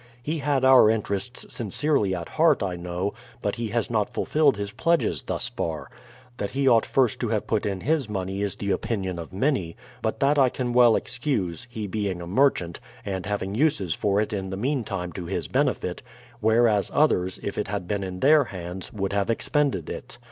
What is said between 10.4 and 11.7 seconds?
can well excuse,